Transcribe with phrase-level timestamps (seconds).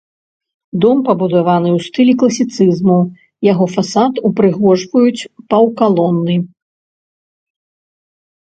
[0.83, 2.95] Дом пабудаваны ў стылі класіцызму,
[3.51, 6.35] яго фасад упрыгожваюць паўкалоны.